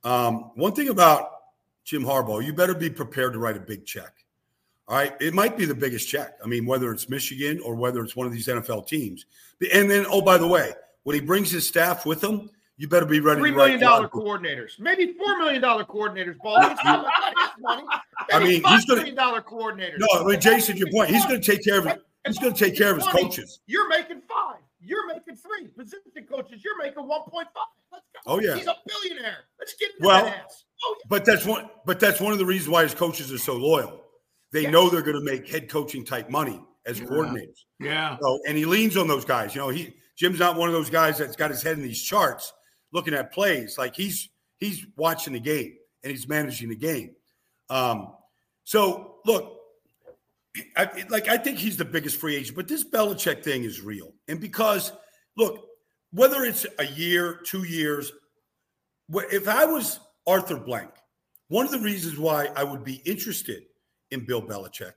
Um, 0.04 0.52
one 0.56 0.74
thing 0.74 0.90
about 0.90 1.30
Jim 1.84 2.04
Harbaugh, 2.04 2.44
you 2.44 2.54
better 2.54 2.74
be 2.74 2.90
prepared 2.90 3.34
to 3.34 3.40
write 3.40 3.56
a 3.56 3.60
big 3.60 3.86
check. 3.86 4.14
All 4.88 4.98
right, 4.98 5.14
it 5.22 5.34
might 5.34 5.58
be 5.58 5.66
the 5.66 5.76
biggest 5.76 6.10
check. 6.10 6.38
I 6.44 6.48
mean, 6.48 6.66
whether 6.66 6.92
it's 6.92 7.08
Michigan 7.08 7.60
or 7.64 7.76
whether 7.76 8.04
it's 8.04 8.16
one 8.16 8.28
of 8.28 8.34
these 8.34 8.48
NFL 8.48 8.88
teams. 8.88 9.26
And 9.74 9.90
then, 9.90 10.06
oh, 10.10 10.22
by 10.22 10.38
the 10.38 10.48
way, 10.48 10.74
when 11.04 11.14
he 11.14 11.22
brings 11.22 11.50
his 11.50 11.66
staff 11.66 12.06
with 12.06 12.22
him, 12.22 12.50
you 12.78 12.88
better 12.88 13.06
be 13.06 13.20
ready. 13.20 13.40
Three 13.40 13.52
million 13.52 13.80
dollar 13.80 14.08
coordinators, 14.08 14.80
maybe 14.80 15.14
four 15.14 15.38
million 15.38 15.62
dollar 15.62 15.84
coordinators. 15.84 16.38
Ball. 16.40 16.58
I 18.32 18.40
mean, 18.40 18.64
he's 18.64 18.86
going 18.86 19.06
to 19.06 19.12
dollar 19.12 19.42
coordinators. 19.42 20.00
No, 20.00 20.08
I 20.22 20.24
mean, 20.24 20.40
Jason, 20.40 20.78
your 20.78 20.90
point. 20.92 21.10
He's 21.10 21.26
going 21.26 21.40
to 21.40 21.52
take 21.52 21.64
care 21.64 21.80
of 21.80 21.86
it. 21.86 22.02
He's 22.26 22.40
going 22.40 22.54
to 22.54 22.60
take 22.60 22.78
care 22.78 22.92
of 22.92 22.98
his 22.98 23.08
coaches. 23.08 23.60
You're 23.68 23.90
making 23.90 24.22
five. 24.22 24.62
You're 24.82 25.08
making 25.08 25.36
three. 25.36 25.68
Position 25.68 26.28
coaches, 26.30 26.64
you're 26.64 26.78
making 26.78 27.04
1.5. 27.04 27.10
Let's 27.92 28.06
go. 28.14 28.20
Oh, 28.26 28.40
yeah. 28.40 28.56
He's 28.56 28.68
a 28.68 28.76
billionaire. 28.86 29.46
Let's 29.60 29.76
get 29.76 29.92
into 29.92 30.08
well, 30.08 30.26
that 30.26 30.38
ass. 30.46 30.66
Oh, 30.84 30.96
yeah. 30.98 31.06
But 31.10 31.26
that's 31.26 31.46
one 31.46 31.70
but 31.86 32.00
that's 32.00 32.20
one 32.20 32.34
of 32.34 32.40
the 32.40 32.46
reasons 32.46 32.70
why 32.70 32.84
his 32.84 32.94
coaches 32.94 33.32
are 33.32 33.38
so 33.38 33.56
loyal. 33.56 34.02
They 34.52 34.70
know 34.70 34.90
they're 34.90 35.02
going 35.02 35.18
to 35.18 35.24
make 35.24 35.50
head 35.50 35.70
coaching 35.70 36.06
type 36.06 36.30
money 36.30 36.62
as 36.86 37.00
yeah. 37.00 37.06
coordinators. 37.06 37.64
Yeah. 37.80 38.18
So, 38.22 38.40
and 38.48 38.58
he 38.58 38.66
leans 38.66 38.98
on 38.98 39.08
those 39.08 39.26
guys. 39.26 39.56
You 39.56 39.62
know, 39.62 39.70
he 39.70 39.96
Jim's 40.18 40.40
not 40.40 40.58
one 40.58 40.68
of 40.68 40.74
those 40.74 40.90
guys 40.90 41.18
that's 41.18 41.36
got 41.36 41.50
his 41.50 41.64
head 41.64 41.78
in 41.78 41.84
these 41.84 42.02
charts 42.02 42.54
looking 42.94 43.14
at 43.14 43.34
plays. 43.34 43.78
Like 43.78 43.96
he's 43.96 44.30
he's 44.60 44.86
watching 44.96 45.34
the 45.34 45.40
game 45.40 45.76
and 46.04 46.12
he's 46.12 46.28
managing 46.28 46.70
the 46.70 46.76
game. 46.76 47.16
Um, 47.70 48.14
so 48.64 49.16
look, 49.26 49.58
I, 50.78 51.06
like 51.10 51.28
I 51.28 51.38
think 51.38 51.58
he's 51.58 51.76
the 51.76 51.86
biggest 51.86 52.18
free 52.18 52.36
agent, 52.36 52.56
but 52.56 52.68
this 52.68 52.84
Belichick 52.84 53.44
thing 53.44 53.64
is 53.64 53.82
real. 53.82 54.14
And 54.28 54.40
because 54.40 54.94
look, 55.36 55.66
whether 56.12 56.44
it's 56.44 56.66
a 56.80 56.86
year, 56.86 57.42
two 57.44 57.64
years, 57.64 58.12
if 59.10 59.48
I 59.48 59.66
was 59.66 60.00
Arthur 60.28 60.58
Blank, 60.58 60.92
one 61.50 61.66
of 61.66 61.72
the 61.72 61.80
reasons 61.80 62.18
why 62.18 62.50
I 62.56 62.64
would 62.64 62.84
be 62.84 63.02
interested 63.06 63.64
in 64.12 64.26
Bill 64.26 64.42
Belichick 64.42 64.94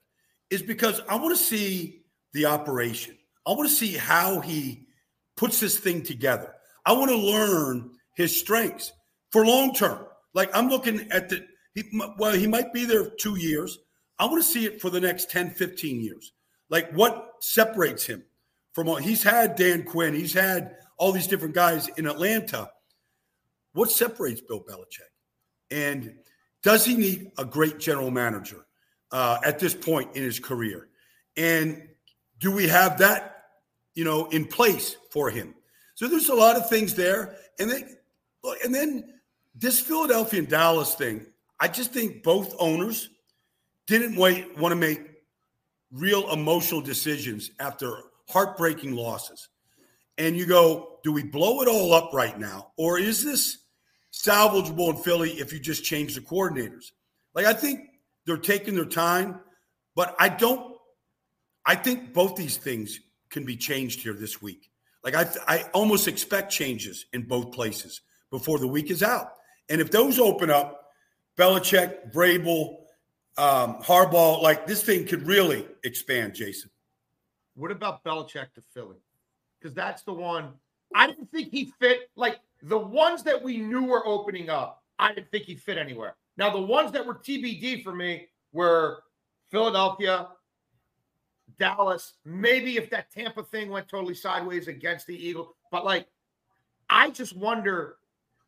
is 0.50 0.62
because 0.62 1.00
I 1.08 1.16
want 1.16 1.36
to 1.36 1.42
see 1.42 2.02
the 2.32 2.46
operation. 2.46 3.16
I 3.46 3.52
want 3.52 3.68
to 3.68 3.74
see 3.74 3.92
how 3.92 4.40
he 4.40 4.86
puts 5.36 5.60
this 5.60 5.78
thing 5.78 6.02
together. 6.02 6.55
I 6.86 6.92
want 6.92 7.10
to 7.10 7.16
learn 7.16 7.90
his 8.14 8.38
strengths 8.38 8.92
for 9.30 9.44
long 9.44 9.74
term. 9.74 10.06
Like 10.32 10.50
I'm 10.54 10.68
looking 10.68 11.10
at 11.10 11.28
the 11.28 11.44
he, 11.74 11.84
well, 12.16 12.32
he 12.32 12.46
might 12.46 12.72
be 12.72 12.86
there 12.86 13.10
two 13.10 13.36
years. 13.36 13.78
I 14.18 14.24
want 14.24 14.42
to 14.42 14.48
see 14.48 14.64
it 14.64 14.80
for 14.80 14.88
the 14.88 15.00
next 15.00 15.30
10, 15.30 15.50
15 15.50 16.00
years. 16.00 16.32
Like 16.70 16.90
what 16.92 17.32
separates 17.40 18.06
him 18.06 18.24
from 18.72 18.88
all 18.88 18.96
he's 18.96 19.22
had 19.22 19.56
Dan 19.56 19.82
Quinn, 19.82 20.14
he's 20.14 20.32
had 20.32 20.76
all 20.96 21.12
these 21.12 21.26
different 21.26 21.54
guys 21.54 21.88
in 21.96 22.06
Atlanta. 22.06 22.70
What 23.72 23.90
separates 23.90 24.40
Bill 24.40 24.64
Belichick? 24.64 25.10
And 25.70 26.14
does 26.62 26.84
he 26.84 26.96
need 26.96 27.30
a 27.36 27.44
great 27.44 27.78
general 27.78 28.10
manager 28.10 28.66
uh, 29.12 29.38
at 29.44 29.58
this 29.58 29.74
point 29.74 30.16
in 30.16 30.22
his 30.22 30.38
career? 30.38 30.88
And 31.36 31.88
do 32.38 32.52
we 32.52 32.68
have 32.68 32.98
that, 32.98 33.44
you 33.94 34.04
know, 34.04 34.26
in 34.26 34.46
place 34.46 34.96
for 35.10 35.28
him? 35.28 35.54
So 35.96 36.06
there's 36.06 36.28
a 36.28 36.34
lot 36.34 36.56
of 36.56 36.68
things 36.68 36.94
there. 36.94 37.36
And 37.58 37.70
then, 37.70 37.96
and 38.62 38.74
then 38.74 39.14
this 39.54 39.80
Philadelphia 39.80 40.40
and 40.40 40.48
Dallas 40.48 40.94
thing, 40.94 41.24
I 41.58 41.68
just 41.68 41.90
think 41.92 42.22
both 42.22 42.54
owners 42.58 43.08
didn't 43.86 44.14
wait, 44.14 44.56
want 44.58 44.72
to 44.72 44.76
make 44.76 45.00
real 45.90 46.30
emotional 46.30 46.82
decisions 46.82 47.50
after 47.60 47.98
heartbreaking 48.28 48.94
losses. 48.94 49.48
And 50.18 50.36
you 50.36 50.44
go, 50.44 50.98
do 51.02 51.12
we 51.12 51.22
blow 51.22 51.62
it 51.62 51.68
all 51.68 51.94
up 51.94 52.12
right 52.12 52.38
now? 52.38 52.72
Or 52.76 52.98
is 52.98 53.24
this 53.24 53.58
salvageable 54.12 54.90
in 54.90 54.96
Philly 55.02 55.30
if 55.32 55.50
you 55.50 55.58
just 55.58 55.82
change 55.82 56.14
the 56.14 56.20
coordinators? 56.20 56.92
Like, 57.34 57.46
I 57.46 57.54
think 57.54 57.80
they're 58.26 58.36
taking 58.36 58.74
their 58.74 58.84
time, 58.84 59.40
but 59.94 60.14
I 60.18 60.28
don't, 60.28 60.76
I 61.64 61.74
think 61.74 62.12
both 62.12 62.36
these 62.36 62.58
things 62.58 63.00
can 63.30 63.46
be 63.46 63.56
changed 63.56 64.02
here 64.02 64.12
this 64.12 64.42
week. 64.42 64.70
Like, 65.06 65.14
I, 65.14 65.28
I 65.46 65.62
almost 65.72 66.08
expect 66.08 66.50
changes 66.50 67.06
in 67.12 67.22
both 67.22 67.52
places 67.52 68.00
before 68.32 68.58
the 68.58 68.66
week 68.66 68.90
is 68.90 69.04
out. 69.04 69.34
And 69.68 69.80
if 69.80 69.92
those 69.92 70.18
open 70.18 70.50
up, 70.50 70.90
Belichick, 71.38 72.12
Vrabel, 72.12 72.78
um, 73.38 73.80
Harbaugh, 73.82 74.42
like 74.42 74.66
this 74.66 74.82
thing 74.82 75.06
could 75.06 75.24
really 75.24 75.64
expand, 75.84 76.34
Jason. 76.34 76.70
What 77.54 77.70
about 77.70 78.02
Belichick 78.02 78.52
to 78.54 78.62
Philly? 78.74 78.96
Because 79.60 79.74
that's 79.74 80.02
the 80.02 80.12
one 80.12 80.54
I 80.92 81.06
didn't 81.06 81.30
think 81.30 81.52
he 81.52 81.72
fit. 81.78 82.10
Like 82.16 82.40
the 82.64 82.78
ones 82.78 83.22
that 83.22 83.40
we 83.40 83.58
knew 83.58 83.84
were 83.84 84.04
opening 84.08 84.50
up, 84.50 84.82
I 84.98 85.14
didn't 85.14 85.30
think 85.30 85.44
he 85.44 85.54
fit 85.54 85.78
anywhere. 85.78 86.16
Now, 86.36 86.50
the 86.50 86.60
ones 86.60 86.90
that 86.90 87.06
were 87.06 87.14
TBD 87.14 87.84
for 87.84 87.94
me 87.94 88.26
were 88.52 89.04
Philadelphia, 89.52 90.30
Dallas. 91.58 92.14
Maybe 92.24 92.76
if 92.76 92.90
that 92.90 93.10
Tampa 93.10 93.42
thing 93.42 93.70
went 93.70 93.88
totally 93.88 94.14
sideways 94.14 94.68
against 94.68 95.06
the 95.06 95.16
Eagles, 95.16 95.48
but 95.70 95.84
like, 95.84 96.06
I 96.88 97.10
just 97.10 97.36
wonder, 97.36 97.96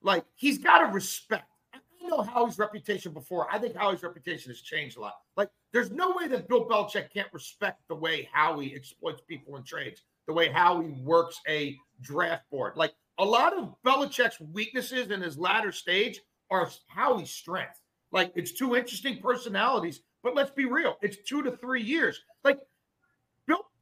like, 0.02 0.24
he's 0.34 0.58
got 0.58 0.78
to 0.78 0.92
respect. 0.92 1.50
I 1.74 2.08
know 2.08 2.22
Howie's 2.22 2.58
reputation 2.58 3.12
before. 3.12 3.48
I 3.52 3.58
think 3.58 3.74
Howie's 3.74 4.02
reputation 4.02 4.50
has 4.50 4.60
changed 4.60 4.96
a 4.96 5.00
lot. 5.00 5.14
Like, 5.36 5.50
there's 5.72 5.90
no 5.90 6.14
way 6.16 6.28
that 6.28 6.48
Bill 6.48 6.66
Belichick 6.66 7.12
can't 7.12 7.32
respect 7.32 7.80
the 7.88 7.94
way 7.94 8.28
Howie 8.32 8.74
exploits 8.74 9.20
people 9.28 9.56
in 9.56 9.64
trades, 9.64 10.02
the 10.26 10.32
way 10.32 10.48
Howie 10.48 10.94
works 11.02 11.40
a 11.48 11.76
draft 12.00 12.48
board. 12.50 12.76
Like, 12.76 12.94
a 13.18 13.24
lot 13.24 13.52
of 13.52 13.74
Belichick's 13.84 14.40
weaknesses 14.40 15.10
in 15.10 15.20
his 15.20 15.36
latter 15.36 15.72
stage 15.72 16.20
are 16.50 16.70
Howie's 16.86 17.30
strength. 17.30 17.80
Like, 18.12 18.32
it's 18.36 18.52
two 18.52 18.76
interesting 18.76 19.20
personalities, 19.20 20.00
but 20.22 20.34
let's 20.34 20.50
be 20.50 20.64
real. 20.64 20.96
It's 21.02 21.18
two 21.28 21.42
to 21.42 21.56
three 21.56 21.82
years. 21.82 22.22
Like, 22.44 22.60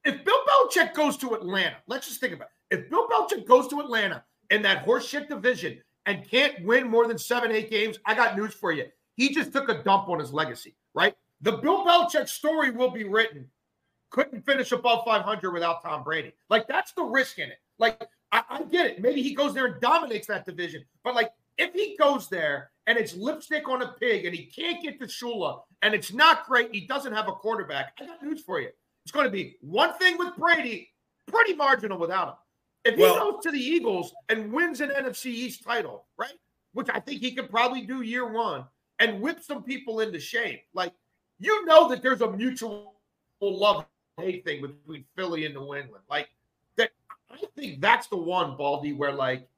if 0.07 0.25
Bill 0.25 0.41
Belichick 0.49 0.95
goes 0.95 1.17
to 1.19 1.35
Atlanta, 1.35 1.77
let's 1.89 2.07
just 2.07 2.21
think 2.21 2.33
about 2.33 2.49
it. 2.71 2.79
If 2.79 2.91
Bill 2.91 3.09
Belichick 3.09 3.47
goes 3.47 3.67
to 3.69 3.81
Atlanta 3.81 4.25
in 4.51 4.63
that 4.63 4.87
horseshit 4.87 5.29
division 5.29 5.79
and 6.07 6.29
can't 6.29 6.65
win 6.65 6.89
more 6.89 7.09
than 7.09 7.19
seven, 7.19 7.51
eight 7.51 7.71
games, 7.71 7.99
I 8.07 8.15
got 8.15 8.37
news 8.37 8.55
for 8.55 8.73
you. 8.73 8.87
He 9.17 9.35
just 9.35 9.53
took 9.53 9.69
a 9.69 9.83
dump 9.83 10.09
on 10.09 10.21
his 10.21 10.33
legacy, 10.33 10.77
right? 10.95 11.15
The 11.41 11.53
Bill 11.53 11.85
Belichick 11.85 12.29
story 12.29 12.71
will 12.71 12.91
be 12.91 13.05
written. 13.05 13.49
Couldn't 14.11 14.47
finish 14.47 14.71
above 14.71 15.05
500 15.05 15.51
without 15.51 15.83
Tom 15.83 16.05
Brady. 16.05 16.33
Like, 16.49 16.69
that's 16.69 16.93
the 16.93 17.03
risk 17.03 17.39
in 17.39 17.51
it. 17.51 17.59
Like, 17.79 18.01
I, 18.31 18.43
I 18.49 18.63
get 18.63 18.87
it. 18.87 19.03
Maybe 19.03 19.23
he 19.23 19.35
goes 19.35 19.55
there 19.55 19.67
and 19.67 19.81
dominates 19.81 20.29
that 20.29 20.47
division. 20.47 20.85
But, 21.03 21.17
like, 21.17 21.33
if 21.59 21.73
he 21.73 21.97
goes 21.99 22.29
there 22.29 22.71
and 22.87 22.97
it's 22.97 23.17
lipstick 23.17 23.69
on 23.69 23.83
a 23.83 23.95
pig 23.99 24.25
and 24.25 24.35
he 24.35 24.45
can't 24.45 24.83
get 24.83 25.01
to 25.01 25.07
Shula 25.07 25.63
and 25.83 25.95
it's 25.95 26.13
not 26.13 26.47
great, 26.47 26.73
he 26.73 26.83
doesn't 26.83 27.13
have 27.13 27.29
a 27.29 27.33
quarterback, 27.33 27.95
I 28.01 28.07
got 28.07 28.23
news 28.23 28.43
for 28.43 28.61
you. 28.61 28.69
It's 29.07 29.13
going 29.13 29.25
to 29.25 29.31
be 29.31 29.57
one 29.61 29.95
thing 29.99 30.19
with 30.19 30.35
Brady, 30.37 30.91
pretty 31.29 31.55
marginal 31.55 31.97
without 31.97 32.27
him. 32.27 32.35
If 32.87 32.95
he 32.97 33.03
well, 33.03 33.31
goes 33.31 33.45
to 33.45 33.53
the 33.53 33.61
Eagles 33.61 34.13
and 34.29 34.53
wins 34.53 34.81
an 34.81 34.91
NFC 34.91 35.27
East 35.27 35.63
title, 35.63 36.07
right? 36.17 36.35
Which 36.73 36.89
I 36.93 36.99
think 36.99 37.21
he 37.21 37.31
could 37.31 37.49
probably 37.49 37.83
do 37.83 38.03
year 38.03 38.27
one 38.29 38.65
and 38.99 39.21
whip 39.21 39.45
some 39.45 39.63
people 39.63 40.01
into 40.01 40.19
shape. 40.19 40.65
Like, 40.75 40.93
you 41.39 41.65
know 41.67 41.89
that 41.89 42.03
there's 42.03 42.21
a 42.21 42.33
mutual 42.33 42.95
love 43.41 43.87
hate 44.17 44.45
thing 44.45 44.63
between 44.63 45.05
Philly 45.15 45.47
and 45.47 45.55
New 45.55 45.77
England. 45.77 46.03
Like, 46.11 46.29
that 46.75 46.91
I 47.31 47.39
think 47.57 47.81
that's 47.81 48.09
the 48.09 48.17
one, 48.17 48.57
Baldy, 48.57 48.93
where 48.93 49.13
like 49.13 49.49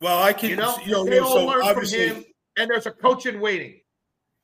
well, 0.00 0.22
I 0.22 0.32
can, 0.32 0.50
you 0.50 0.56
know, 0.56 0.76
you 0.84 0.92
know, 0.92 1.04
they 1.04 1.18
all 1.18 1.32
so 1.32 1.44
learn 1.44 1.74
from 1.74 1.84
him, 1.84 2.24
and 2.56 2.70
there's 2.70 2.86
a 2.86 2.92
coach 2.92 3.26
in 3.26 3.40
waiting. 3.40 3.80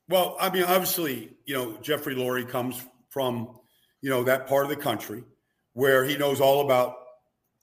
Well, 0.09 0.37
I 0.41 0.51
mean, 0.51 0.65
obviously, 0.65 1.37
you 1.45 1.55
know, 1.55 1.77
Jeffrey 1.81 2.17
Lurie 2.17 2.49
comes 2.49 2.85
from, 3.09 3.57
you 4.05 4.11
know, 4.11 4.23
that 4.23 4.47
part 4.47 4.65
of 4.65 4.69
the 4.69 4.77
country 4.77 5.25
where 5.73 6.05
he 6.05 6.15
knows 6.19 6.39
all 6.39 6.61
about, 6.61 6.95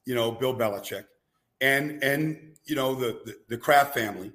you 0.05 0.15
know, 0.15 0.31
Bill 0.31 0.55
Belichick 0.55 1.05
and 1.61 2.03
and 2.03 2.55
you 2.65 2.75
know 2.75 2.95
the 2.95 3.21
the, 3.25 3.37
the 3.49 3.57
Kraft 3.57 3.93
family. 3.93 4.33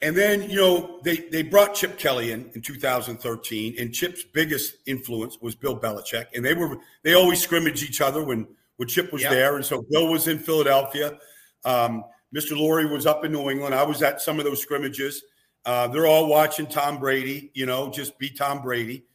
And 0.00 0.14
then, 0.14 0.48
you 0.50 0.56
know, 0.56 1.00
they, 1.02 1.16
they 1.16 1.42
brought 1.42 1.74
Chip 1.74 1.98
Kelly 1.98 2.30
in 2.30 2.50
in 2.54 2.62
2013, 2.62 3.74
and 3.80 3.92
Chip's 3.92 4.22
biggest 4.22 4.76
influence 4.86 5.40
was 5.40 5.56
Bill 5.56 5.76
Belichick. 5.76 6.26
And 6.36 6.44
they 6.44 6.54
were 6.54 6.78
they 7.02 7.14
always 7.14 7.42
scrimmaged 7.42 7.82
each 7.82 8.00
other 8.00 8.22
when 8.22 8.46
when 8.76 8.86
Chip 8.86 9.12
was 9.12 9.22
yep. 9.22 9.32
there, 9.32 9.56
and 9.56 9.64
so 9.64 9.84
Bill 9.90 10.06
was 10.06 10.28
in 10.28 10.38
Philadelphia. 10.38 11.18
Um, 11.64 12.04
Mr. 12.32 12.52
Lurie 12.52 12.88
was 12.88 13.06
up 13.06 13.24
in 13.24 13.32
New 13.32 13.50
England. 13.50 13.74
I 13.74 13.82
was 13.82 14.02
at 14.04 14.20
some 14.20 14.38
of 14.38 14.44
those 14.44 14.62
scrimmages. 14.62 15.20
Uh, 15.64 15.88
they're 15.88 16.06
all 16.06 16.28
watching 16.28 16.68
Tom 16.68 17.00
Brady, 17.00 17.50
you 17.54 17.66
know, 17.66 17.90
just 17.90 18.20
be 18.20 18.30
Tom 18.30 18.62
Brady. 18.62 19.06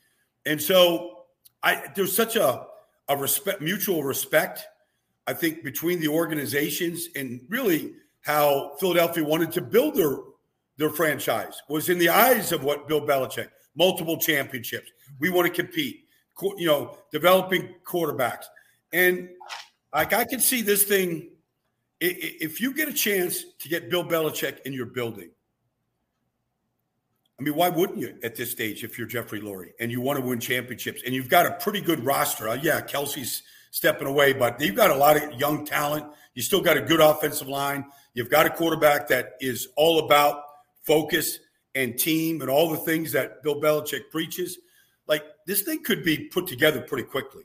And 0.46 0.62
so 0.62 1.19
I 1.64 1.84
there's 1.96 2.16
such 2.16 2.36
a, 2.36 2.66
a 3.08 3.18
respect, 3.18 3.62
mutual 3.62 4.04
respect, 4.04 4.66
I 5.28 5.34
think, 5.34 5.64
between 5.64 6.00
the 6.00 6.08
organizations 6.08 7.08
and 7.16 7.42
really 7.50 7.94
how 8.22 8.76
Philadelphia 8.80 9.24
wanted 9.24 9.52
to 9.54 9.62
build 9.62 9.96
their 9.96 10.18
their 10.78 10.90
franchise 10.90 11.62
was 11.68 11.90
in 11.90 12.00
the 12.00 12.10
eyes 12.10 12.52
of 12.52 12.64
what 12.64 12.88
Bill 12.88 13.02
Belichick, 13.02 13.50
multiple 13.76 14.18
championships. 14.18 14.90
We 15.20 15.30
want 15.30 15.48
to 15.48 15.54
compete, 15.54 16.06
you 16.58 16.68
know, 16.68 16.98
developing 17.12 17.76
quarterbacks. 17.86 18.46
And 18.94 19.30
like 19.94 20.14
I 20.14 20.24
can 20.24 20.40
see 20.40 20.62
this 20.62 20.84
thing 20.84 21.32
if 22.02 22.62
you 22.62 22.74
get 22.74 22.88
a 22.88 22.94
chance 22.94 23.44
to 23.60 23.70
get 23.70 23.90
Bill 23.90 24.06
Belichick 24.06 24.62
in 24.62 24.74
your 24.74 24.86
building, 24.86 25.32
I 27.40 27.44
mean, 27.44 27.56
why 27.56 27.70
wouldn't 27.70 28.00
you 28.00 28.18
at 28.22 28.36
this 28.36 28.52
stage 28.52 28.84
if 28.84 28.98
you're 28.98 29.08
Jeffrey 29.08 29.40
Lurie 29.40 29.72
and 29.80 29.92
you 29.92 30.02
want 30.02 30.20
to 30.20 30.26
win 30.26 30.40
championships 30.42 31.04
and 31.06 31.16
you've 31.16 31.30
got 31.30 31.46
a 31.46 31.52
pretty 31.52 31.80
good 31.80 32.04
roster? 32.04 32.50
Uh, 32.50 32.56
yeah, 32.62 32.82
Kelce's 32.82 33.44
stepping 33.72 34.08
away, 34.08 34.34
but 34.34 34.60
you've 34.60 34.76
got 34.76 34.92
a 34.92 34.96
lot 34.96 35.16
of 35.16 35.40
young 35.40 35.66
talent. 35.66 36.06
You 36.34 36.42
still 36.42 36.62
got 36.62 36.76
a 36.76 36.82
good 36.82 37.00
offensive 37.00 37.48
line. 37.48 37.86
You've 38.14 38.30
got 38.30 38.46
a 38.46 38.50
quarterback 38.50 39.08
that 39.08 39.34
is 39.40 39.70
all 39.78 40.00
about 40.00 40.44
focus 40.84 41.40
and 41.76 41.98
team 41.98 42.42
and 42.42 42.50
all 42.50 42.70
the 42.70 42.78
things 42.78 43.14
that 43.14 43.42
Bill 43.42 43.62
Belichick 43.62 44.10
preaches. 44.12 44.58
Like 45.08 45.24
this 45.48 45.62
thing 45.62 45.84
could 45.84 46.04
be 46.04 46.28
put 46.28 46.46
together 46.46 46.82
pretty 46.82 47.04
quickly. 47.04 47.44